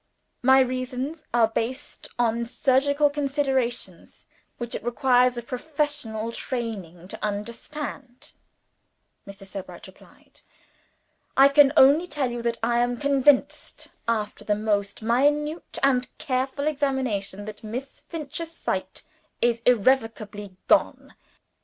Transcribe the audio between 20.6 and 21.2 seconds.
gone.